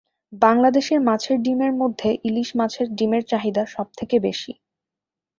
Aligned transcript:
বাংলাদেশে 0.33 0.95
মাছের 0.99 1.37
ডিমের 1.41 1.73
মধ্যে 1.73 2.09
ইলিশ 2.23 2.49
মাছের 2.55 2.87
ডিমের 2.95 3.23
চাহিদা 3.31 3.63
সব 3.67 3.87
থেকে 3.99 4.15
বেশি। 4.19 4.51